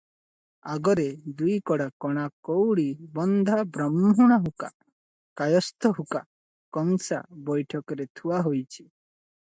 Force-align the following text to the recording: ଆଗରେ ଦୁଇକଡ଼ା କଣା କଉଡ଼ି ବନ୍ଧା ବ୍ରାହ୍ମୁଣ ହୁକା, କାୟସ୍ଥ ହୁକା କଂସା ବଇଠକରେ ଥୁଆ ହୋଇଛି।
ଆଗରେ 0.75 1.03
ଦୁଇକଡ଼ା 1.41 1.85
କଣା 2.05 2.23
କଉଡ଼ି 2.47 2.85
ବନ୍ଧା 3.19 3.59
ବ୍ରାହ୍ମୁଣ 3.77 4.39
ହୁକା, 4.47 4.73
କାୟସ୍ଥ 5.43 5.93
ହୁକା 6.01 6.23
କଂସା 6.79 7.21
ବଇଠକରେ 7.51 8.09
ଥୁଆ 8.23 8.41
ହୋଇଛି। 8.49 8.81